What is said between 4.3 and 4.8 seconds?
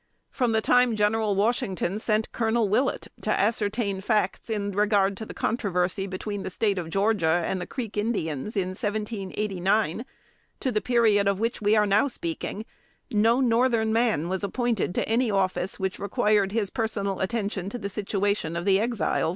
in